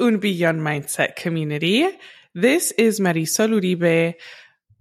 [0.00, 1.86] Un Beyond Mindset community.
[2.34, 4.14] This is Marysol Uribe,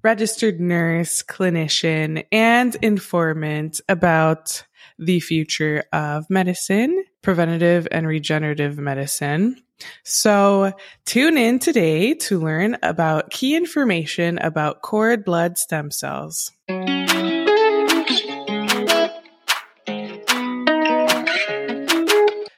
[0.01, 4.63] registered nurse, clinician, and informant about
[4.97, 9.61] the future of medicine, preventative and regenerative medicine.
[10.03, 10.71] So
[11.05, 16.51] tune in today to learn about key information about cord blood stem cells.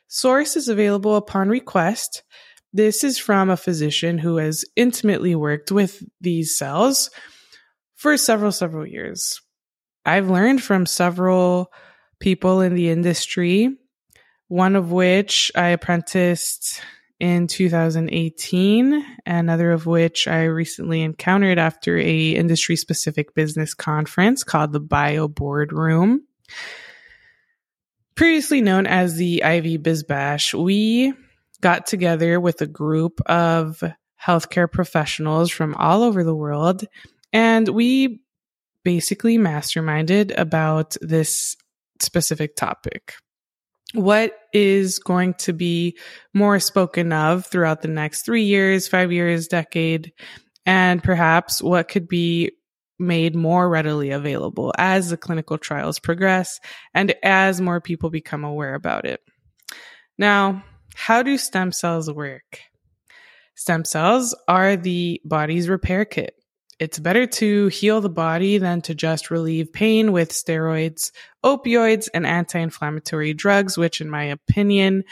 [0.08, 2.22] Source is available upon request.
[2.74, 7.10] This is from a physician who has intimately worked with these cells
[7.96, 9.42] for several, several years.
[10.06, 11.72] I've learned from several
[12.20, 13.78] people in the industry,
[14.48, 16.82] one of which I apprenticed
[17.20, 24.72] in 2018, another of which I recently encountered after a industry specific business conference called
[24.72, 26.26] the Bio Boardroom.
[28.16, 31.14] Previously known as the Ivy Biz Bash, we
[31.62, 33.84] got together with a group of
[34.22, 36.86] healthcare professionals from all over the world
[37.34, 38.22] and we
[38.84, 41.56] basically masterminded about this
[42.00, 43.14] specific topic.
[43.94, 45.98] What is going to be
[46.34, 50.14] more spoken of throughout the next three years, five years, decade,
[50.66, 52.52] and perhaps what could be
[53.00, 56.60] made more readily available as the clinical trials progress
[56.94, 59.20] and as more people become aware about it.
[60.18, 60.64] Now,
[61.02, 62.60] how do stem cells work?
[63.56, 66.36] Stem cells are the body's repair kit.
[66.80, 71.12] It's better to heal the body than to just relieve pain with steroids,
[71.44, 75.04] opioids, and anti inflammatory drugs, which, in my opinion,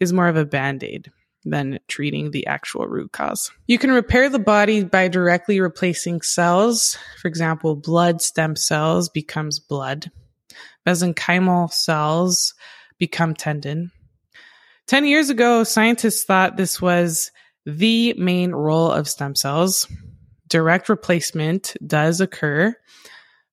[0.00, 1.10] is more of a band aid
[1.46, 3.50] than treating the actual root cause.
[3.66, 6.98] You can repair the body by directly replacing cells.
[7.22, 10.10] For example, blood stem cells becomes blood.
[10.86, 12.52] Mesenchymal cells
[12.98, 13.92] become tendon.
[14.88, 17.30] 10 years ago, scientists thought this was
[17.64, 19.86] the main role of stem cells
[20.48, 22.74] direct replacement does occur,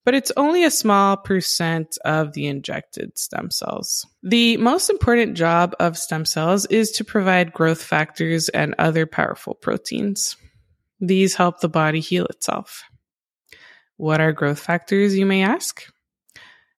[0.04, 4.06] but it's only a small percent of the injected stem cells.
[4.22, 9.54] The most important job of stem cells is to provide growth factors and other powerful
[9.54, 10.36] proteins.
[11.00, 12.84] These help the body heal itself.
[13.96, 15.82] What are growth factors, you may ask?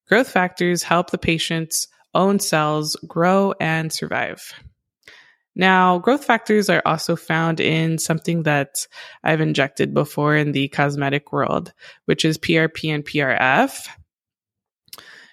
[0.08, 4.52] Growth factors help the patient's own cells grow and survive.
[5.54, 8.86] Now, growth factors are also found in something that
[9.24, 11.72] I've injected before in the cosmetic world,
[12.04, 13.88] which is PRP and PRF.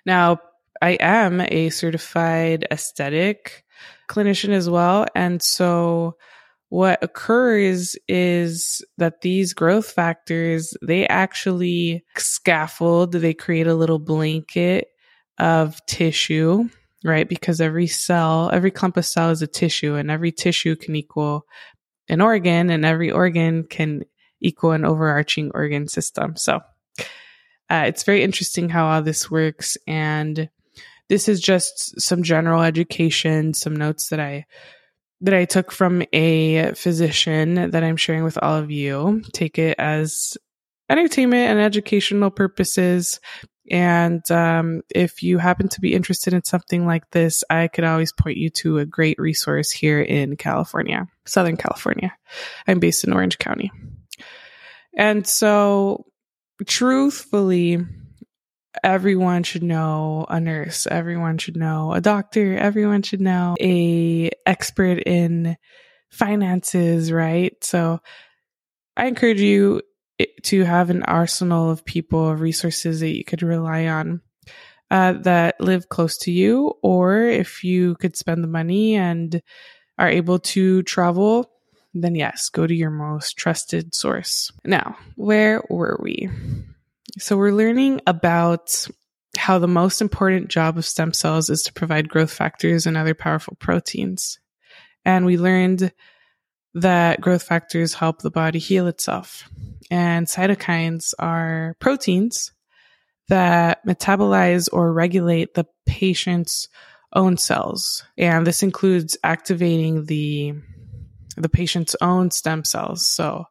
[0.04, 0.40] Now,
[0.82, 3.66] I am a certified aesthetic
[4.10, 5.06] clinician as well.
[5.16, 6.18] And so
[6.70, 14.88] what occurs is that these growth factors, they actually scaffold, they create a little blanket
[15.38, 16.70] of tissue
[17.06, 17.30] right?
[17.30, 21.46] Because every cell, every clump of cell is a tissue, and every tissue can equal
[22.10, 24.04] an organ, and every organ can
[24.42, 26.36] equal an overarching organ system.
[26.36, 26.62] So
[27.70, 29.78] uh, it's very interesting how all this works.
[29.88, 30.50] And
[31.08, 34.46] this is just some general education, some notes that I
[35.22, 39.22] that I took from a physician that I'm sharing with all of you.
[39.32, 40.38] Take it as
[40.90, 43.20] entertainment and educational purposes.
[43.72, 48.12] And um, if you happen to be interested in something like this, I could always
[48.12, 52.14] point you to a great resource here in California, Southern California.
[52.68, 53.72] I'm based in Orange County.
[54.96, 56.06] And so,
[56.66, 57.80] truthfully,
[58.84, 65.00] everyone should know a nurse, everyone should know a doctor, everyone should know a expert
[65.00, 65.58] in
[66.12, 67.54] finances, right?
[67.64, 68.00] So
[68.96, 69.82] I encourage you
[70.44, 74.22] to have an arsenal of people, resources that you could rely on
[74.92, 79.42] uh, that live close to you, or if you could spend the money and
[79.98, 81.50] are able to travel,
[81.94, 84.52] then yes, go to your most trusted source.
[84.64, 86.30] Now, where were we?
[87.18, 88.88] So we're learning about
[89.38, 93.14] how the most important job of stem cells is to provide growth factors and other
[93.14, 94.40] powerful proteins.
[95.04, 95.92] And we learned
[96.74, 99.50] that growth factors help the body heal itself.
[99.92, 102.52] And cytokines are proteins
[103.28, 106.68] that metabolize or regulate the patient's
[107.14, 108.04] own cells.
[108.18, 110.54] And this includes activating the
[111.38, 113.06] the patient's own stem cells.
[113.06, 113.46] So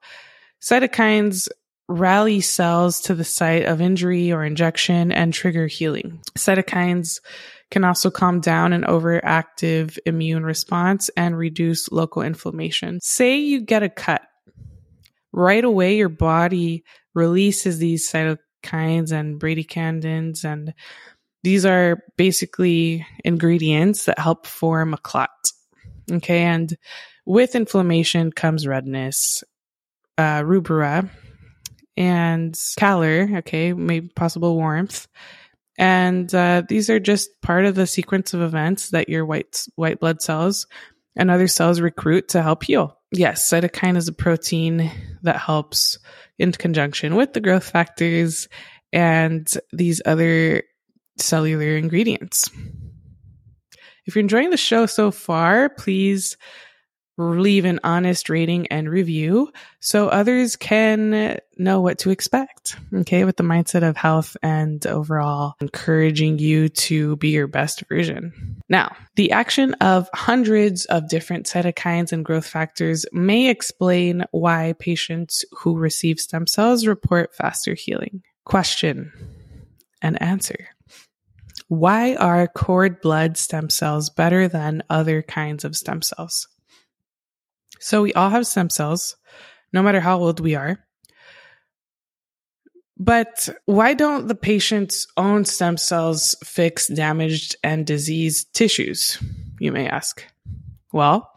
[0.63, 1.49] cytokines
[1.87, 6.21] rally cells to the site of injury or injection and trigger healing.
[6.37, 7.21] Cytokines
[7.71, 13.01] can also calm down an overactive immune response and reduce local inflammation.
[13.03, 14.23] Say you get a cut.
[15.37, 20.73] Right away, your body releases these cytokines and bradykindins, and
[21.43, 25.31] these are basically ingredients that help form a clot.
[26.11, 26.43] Okay.
[26.43, 26.77] And
[27.27, 29.43] with inflammation comes redness,
[30.17, 31.11] uh, rubor,
[31.97, 33.29] and calor.
[33.39, 33.73] Okay.
[33.73, 35.09] Maybe possible warmth.
[35.77, 39.99] And uh, these are just part of the sequence of events that your white white
[39.99, 40.69] blood cells
[41.17, 43.01] and other cells recruit to help heal.
[43.17, 44.91] Yes, cytokine is a protein
[45.23, 45.99] that helps
[46.39, 48.49] in conjunction with the growth factors
[48.93, 50.65] and these other
[51.19, 52.51] cellular ingredients.
[54.07, 56.37] If you're enjoying the show so far, please
[57.17, 62.77] leave an honest rating and review so others can know what to expect.
[62.93, 63.25] Okay.
[63.25, 68.63] With the mindset of health and overall encouraging you to be your best version.
[68.69, 75.45] Now, the action of hundreds of different cytokines and growth factors may explain why patients
[75.53, 78.23] who receive stem cells report faster healing.
[78.45, 79.13] Question
[80.03, 80.69] and answer.
[81.69, 86.47] Why are cord blood stem cells better than other kinds of stem cells?
[87.85, 89.15] So we all have stem cells,
[89.71, 90.79] no matter how old we are.
[92.97, 99.19] But why don't the patient's own stem cells fix damaged and diseased tissues?
[99.61, 100.25] You may ask.
[100.95, 101.31] Well,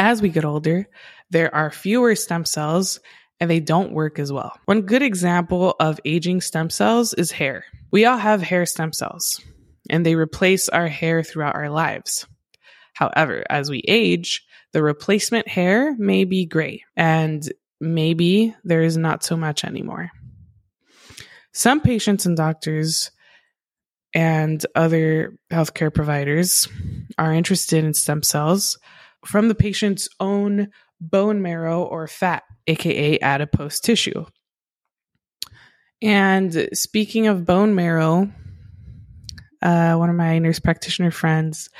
[0.00, 0.88] as we get older,
[1.30, 2.98] there are fewer stem cells
[3.38, 4.58] and they don't work as well.
[4.64, 7.64] One good example of aging stem cells is hair.
[7.92, 9.40] We all have hair stem cells
[9.88, 12.26] and they replace our hair throughout our lives.
[12.94, 14.44] However, as we age,
[14.74, 17.50] the replacement hair may be gray and
[17.80, 20.10] maybe there is not so much anymore.
[21.52, 23.12] Some patients and doctors
[24.12, 26.68] and other healthcare providers
[27.16, 28.76] are interested in stem cells
[29.24, 34.26] from the patient's own bone marrow or fat, aka adipose tissue.
[36.02, 38.28] And speaking of bone marrow,
[39.62, 41.70] uh, one of my nurse practitioner friends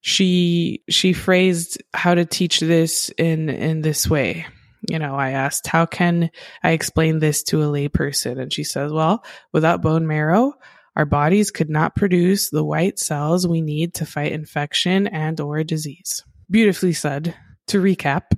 [0.00, 4.46] she she phrased how to teach this in in this way.
[4.88, 6.30] You know i asked how can
[6.62, 8.40] i explain this to a layperson?
[8.40, 10.54] And she says well without bone marrow
[10.94, 15.62] our bodies could not produce the white cells we need to fight infection and or
[15.62, 16.24] disease.
[16.50, 17.34] Beautifully said.
[17.68, 18.32] To recap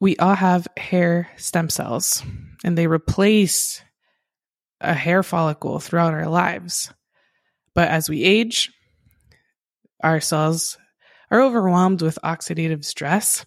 [0.00, 2.22] we all have hair stem cells
[2.64, 3.82] and they replace
[4.80, 6.92] a hair follicle throughout our lives.
[7.74, 8.72] But as we age
[10.02, 10.78] our cells
[11.30, 13.44] are overwhelmed with oxidative stress,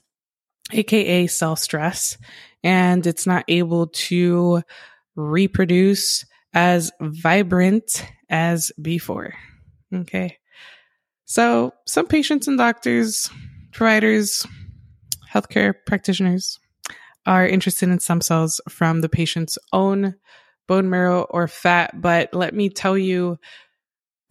[0.71, 2.17] aka cell stress,
[2.63, 4.61] and it's not able to
[5.15, 9.33] reproduce as vibrant as before.
[9.93, 10.37] Okay.
[11.25, 13.29] So some patients and doctors,
[13.71, 14.45] providers,
[15.31, 16.59] healthcare practitioners
[17.25, 20.15] are interested in stem cells from the patient's own
[20.67, 22.01] bone marrow or fat.
[22.01, 23.37] But let me tell you,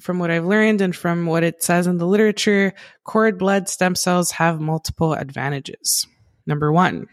[0.01, 2.73] from what I've learned and from what it says in the literature,
[3.05, 6.07] cord blood stem cells have multiple advantages.
[6.47, 7.07] Number one,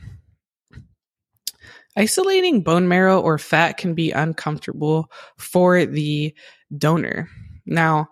[1.95, 6.34] isolating bone marrow or fat can be uncomfortable for the
[6.75, 7.30] donor.
[7.66, 8.07] Now,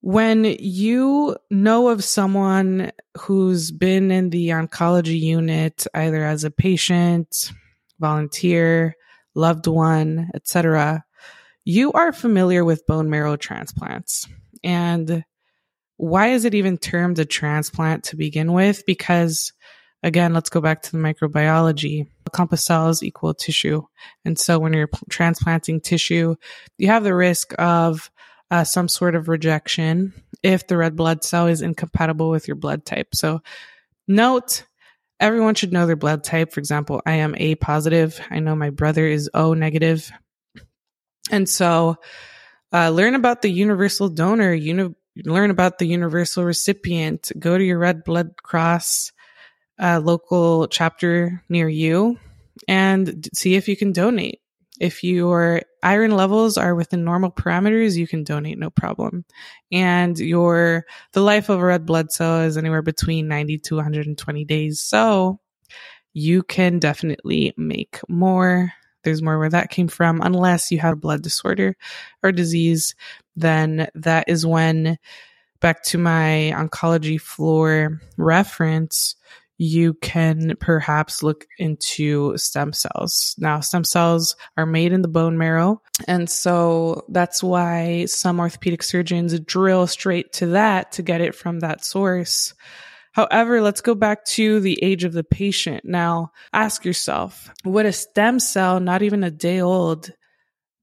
[0.00, 7.50] when you know of someone who's been in the oncology unit, either as a patient,
[7.98, 8.94] volunteer,
[9.34, 11.04] loved one, etc.,
[11.66, 14.28] you are familiar with bone marrow transplants.
[14.62, 15.24] And
[15.96, 18.84] why is it even termed a transplant to begin with?
[18.86, 19.52] Because
[20.02, 22.06] again, let's go back to the microbiology.
[22.32, 23.82] Compass cells equal tissue.
[24.24, 26.36] And so when you're transplanting tissue,
[26.78, 28.12] you have the risk of
[28.52, 30.12] uh, some sort of rejection
[30.44, 33.08] if the red blood cell is incompatible with your blood type.
[33.12, 33.42] So
[34.06, 34.64] note,
[35.18, 36.52] everyone should know their blood type.
[36.52, 38.20] For example, I am A positive.
[38.30, 40.12] I know my brother is O negative.
[41.30, 41.96] And so,
[42.72, 47.78] uh, learn about the universal donor, uni- learn about the universal recipient, go to your
[47.78, 49.12] Red Blood Cross
[49.80, 52.18] uh, local chapter near you
[52.68, 54.40] and see if you can donate.
[54.78, 59.24] If your iron levels are within normal parameters, you can donate no problem.
[59.72, 64.44] And your the life of a red blood cell is anywhere between 90 to 120
[64.44, 64.82] days.
[64.82, 65.40] So
[66.12, 68.72] you can definitely make more
[69.06, 70.20] there's more where that came from.
[70.20, 71.74] Unless you have a blood disorder
[72.22, 72.94] or disease,
[73.34, 74.98] then that is when,
[75.60, 79.16] back to my oncology floor reference,
[79.58, 83.34] you can perhaps look into stem cells.
[83.38, 85.80] Now, stem cells are made in the bone marrow.
[86.06, 91.60] And so that's why some orthopedic surgeons drill straight to that to get it from
[91.60, 92.52] that source.
[93.16, 95.86] However, let's go back to the age of the patient.
[95.86, 100.10] Now, ask yourself, would a stem cell, not even a day old,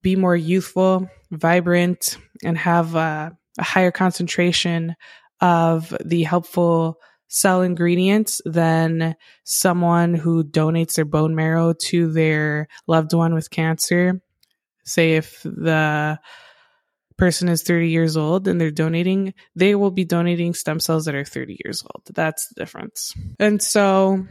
[0.01, 4.95] be more youthful, vibrant, and have a, a higher concentration
[5.41, 6.97] of the helpful
[7.27, 14.19] cell ingredients than someone who donates their bone marrow to their loved one with cancer.
[14.85, 16.17] Say if the
[17.17, 21.15] person is 30 years old and they're donating, they will be donating stem cells that
[21.15, 22.03] are 30 years old.
[22.13, 23.13] That's the difference.
[23.39, 24.25] And so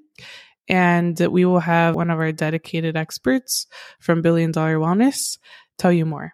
[0.68, 3.68] and we will have one of our dedicated experts
[4.00, 5.38] from Billion Dollar Wellness
[5.78, 6.34] tell you more.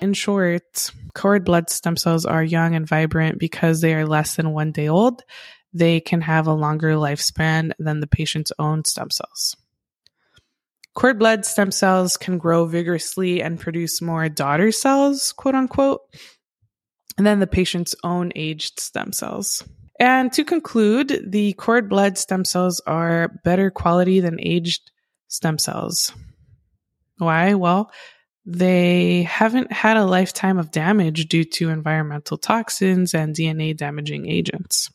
[0.00, 4.52] In short, cord blood stem cells are young and vibrant because they are less than
[4.52, 5.22] one day old.
[5.72, 9.56] They can have a longer lifespan than the patient's own stem cells.
[10.94, 16.00] Cord blood stem cells can grow vigorously and produce more daughter cells, quote unquote,
[17.18, 19.62] than the patient's own aged stem cells.
[19.98, 24.90] And to conclude, the cord blood stem cells are better quality than aged
[25.28, 26.12] stem cells.
[27.18, 27.54] Why?
[27.54, 27.90] Well,
[28.44, 34.90] they haven't had a lifetime of damage due to environmental toxins and DNA damaging agents.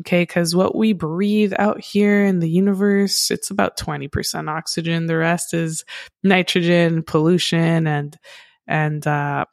[0.00, 5.06] Okay, because what we breathe out here in the universe, it's about 20% oxygen.
[5.06, 5.84] The rest is
[6.22, 8.16] nitrogen, pollution, and
[8.66, 9.44] and uh,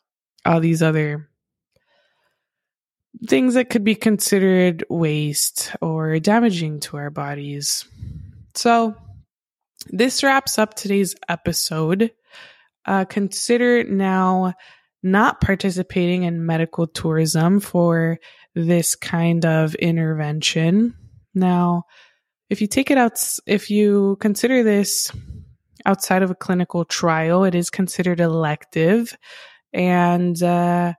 [0.46, 1.30] all these other
[3.28, 7.86] things that could be considered waste or damaging to our bodies.
[8.56, 8.96] So,
[9.88, 12.12] this wraps up today's episode.
[12.86, 14.54] Uh, consider now
[15.04, 18.20] not participating in medical tourism for
[18.56, 20.96] this kind of intervention.
[21.36, 21.84] Now,
[22.50, 25.12] if you take it out, if you consider this
[25.86, 29.16] outside of a clinical trial, it is considered elective
[29.74, 30.94] and, uh,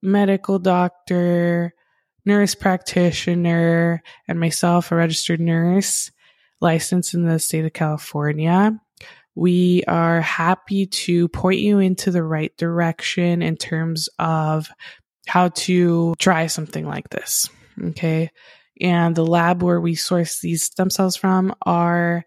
[0.00, 1.74] medical doctor,
[2.24, 6.12] nurse practitioner, and myself, a registered nurse
[6.60, 8.80] licensed in the state of California
[9.38, 14.68] we are happy to point you into the right direction in terms of
[15.28, 17.48] how to try something like this.
[17.80, 18.32] Okay.
[18.80, 22.24] And the lab where we source these stem cells from are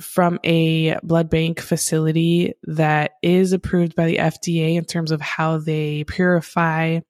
[0.00, 5.58] from a blood bank facility that is approved by the FDA in terms of how
[5.58, 7.00] they purify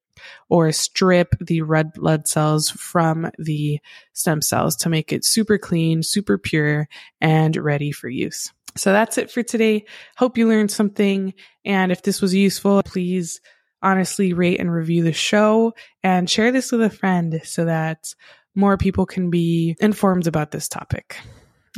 [0.48, 3.78] or strip the red blood cells from the
[4.12, 6.88] stem cells to make it super clean, super pure,
[7.20, 8.52] and ready for use.
[8.76, 9.86] So that's it for today.
[10.16, 11.34] Hope you learned something.
[11.64, 13.40] And if this was useful, please
[13.82, 15.72] honestly rate and review the show
[16.02, 18.14] and share this with a friend so that
[18.54, 21.16] more people can be informed about this topic.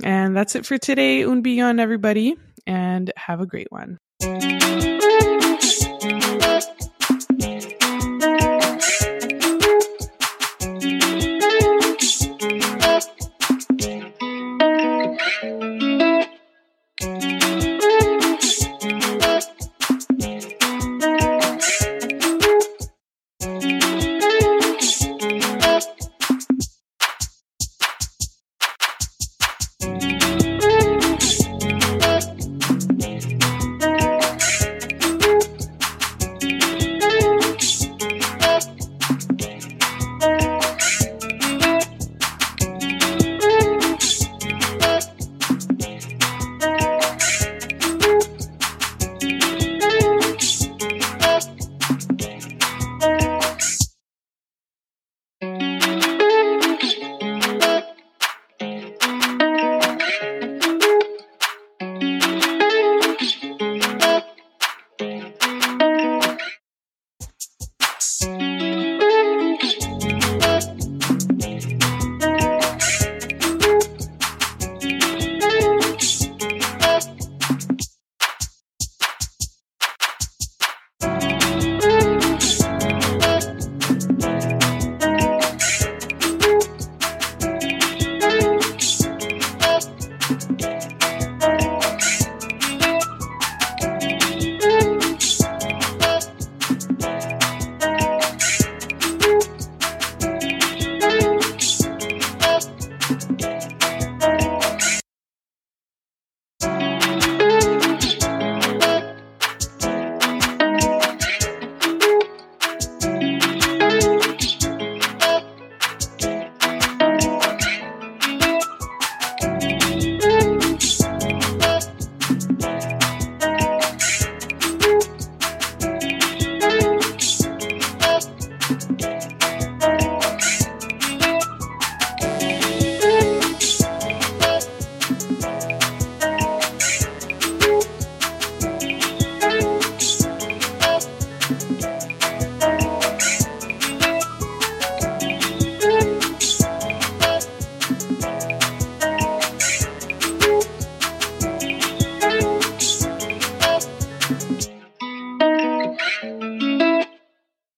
[0.03, 1.25] And that's it for today.
[1.25, 3.99] Un beyond everybody and have a great one.